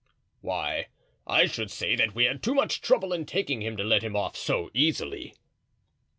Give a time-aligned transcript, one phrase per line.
[0.39, 0.87] "Why,
[1.27, 4.15] I should say that we had too much trouble in taking him to let him
[4.15, 5.35] off so easily."